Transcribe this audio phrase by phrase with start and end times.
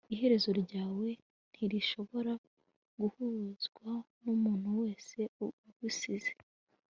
[0.13, 1.09] iherezo ryawe
[1.53, 2.33] ntirishobora
[2.99, 3.89] guhuzwa
[4.23, 6.31] numuntu wese ugusize